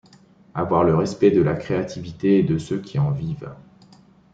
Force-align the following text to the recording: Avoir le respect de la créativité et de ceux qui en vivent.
Avoir 0.55 0.83
le 0.83 0.95
respect 0.95 1.29
de 1.29 1.43
la 1.43 1.53
créativité 1.53 2.39
et 2.39 2.43
de 2.43 2.57
ceux 2.57 2.81
qui 2.81 2.97
en 2.97 3.11
vivent. 3.11 3.53